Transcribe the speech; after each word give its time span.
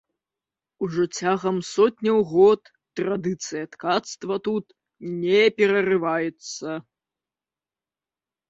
Ужо 0.85 1.03
цягам 1.17 1.57
сотняў 1.73 2.17
год 2.31 2.61
традыцыя 2.99 3.63
ткацтва 3.75 4.35
тут 4.49 4.65
не 5.27 5.43
перарываецца. 5.59 6.69